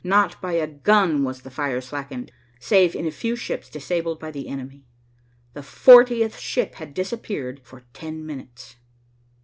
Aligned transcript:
Not 0.03 0.41
by 0.41 0.53
a 0.53 0.65
gun 0.65 1.23
was 1.23 1.43
the 1.43 1.51
fire 1.51 1.79
slackened, 1.79 2.31
save 2.59 2.95
in 2.95 3.05
the 3.05 3.11
few 3.11 3.35
ships 3.35 3.69
disabled 3.69 4.19
by 4.19 4.31
the 4.31 4.47
enemy. 4.47 4.87
The 5.53 5.61
fortieth 5.61 6.39
ship 6.39 6.73
had 6.73 6.95
disappeared 6.95 7.61
for 7.63 7.81
ten 7.93 8.25
minutes. 8.25 8.77